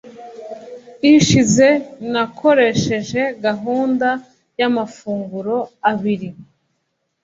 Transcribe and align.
ishize 1.13 1.67
nakoresheje 2.11 3.21
gahunda 3.45 4.07
yamafunguro 4.59 5.57
abiri 5.91 6.29